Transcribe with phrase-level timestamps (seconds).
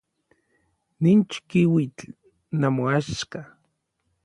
[1.03, 2.05] Nin chikiuitl
[2.59, 3.39] namoaxka.